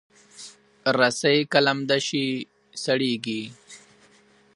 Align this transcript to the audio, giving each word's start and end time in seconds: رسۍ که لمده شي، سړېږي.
رسۍ 0.97 1.37
که 1.51 1.59
لمده 1.65 1.97
شي، 2.07 2.25
سړېږي. 2.83 3.41